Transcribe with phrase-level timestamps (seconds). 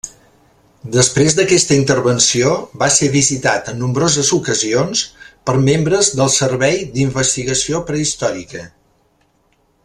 [0.93, 2.53] Després d'aquesta intervenció
[2.83, 5.05] va ser visitat en nombroses ocasions
[5.51, 8.67] per membres del Servei d'Investigació Prehistòrica.